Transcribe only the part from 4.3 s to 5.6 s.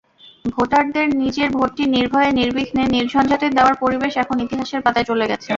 ইতিহাসের পাতায় চলে গেছে।